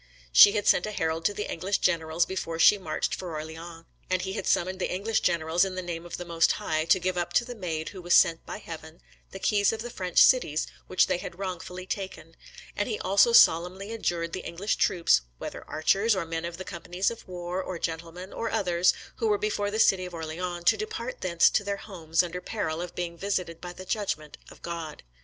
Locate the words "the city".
19.69-20.05